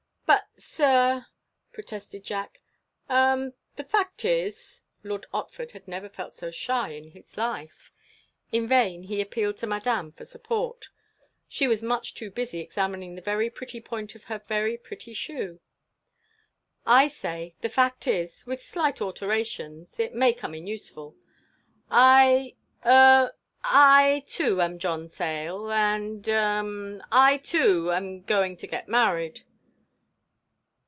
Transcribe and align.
"But, 0.27 0.45
sir!" 0.63 1.25
protested 1.73 2.23
Jack. 2.23 2.61
"Um—the 3.09 3.83
fact 3.83 4.23
is—" 4.23 4.83
Lord 5.03 5.25
Otford 5.33 5.71
had 5.71 5.87
never 5.87 6.07
felt 6.07 6.33
so 6.33 6.51
shy 6.51 6.89
in 6.91 7.09
his 7.11 7.35
life. 7.35 7.91
In 8.51 8.67
vain 8.67 9.01
he 9.03 9.19
appealed 9.21 9.57
to 9.57 9.65
Madame 9.67 10.11
for 10.11 10.23
support; 10.23 10.87
she 11.49 11.67
was 11.67 11.81
much 11.81 12.13
too 12.13 12.29
busy 12.29 12.59
examining 12.59 13.15
the 13.15 13.21
very 13.23 13.49
pretty 13.49 13.81
point 13.81 14.13
of 14.15 14.25
her 14.25 14.41
very 14.47 14.77
pretty 14.77 15.13
shoe. 15.15 15.59
"I 16.85 17.07
say, 17.07 17.55
the 17.61 17.69
fact 17.69 18.05
is—with 18.07 18.61
slight 18.61 19.01
alterations—it 19.01 20.13
may 20.13 20.31
come 20.31 20.53
in 20.55 20.67
useful. 20.67 21.15
Er—I, 21.91 22.53
too, 24.27 24.61
am 24.61 24.77
John 24.79 25.09
Sayle—and—um—I, 25.09 27.37
too, 27.39 27.91
am 27.91 28.21
going 28.21 28.55
to 28.57 28.67
get 28.67 28.87
married." 28.87 29.41